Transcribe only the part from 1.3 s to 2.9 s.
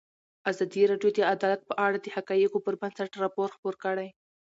عدالت په اړه د حقایقو پر